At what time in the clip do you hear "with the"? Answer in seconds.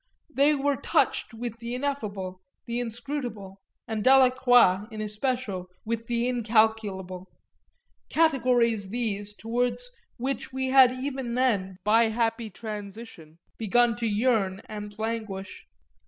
1.31-1.75, 5.85-6.27